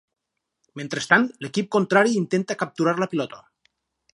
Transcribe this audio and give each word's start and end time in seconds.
Mentrestant 0.79 1.27
l'equip 1.45 1.69
contrari 1.77 2.17
intenta 2.23 2.59
capturar 2.63 2.99
la 3.05 3.13
pilota. 3.13 3.43